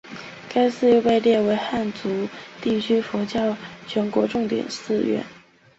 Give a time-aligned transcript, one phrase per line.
[0.51, 2.27] 该寺又被列为汉族
[2.59, 3.55] 地区佛教
[3.85, 5.23] 全国重点寺院。